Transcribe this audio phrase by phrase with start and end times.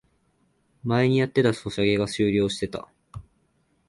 [0.83, 2.87] 前にやってたソシャゲが終了してた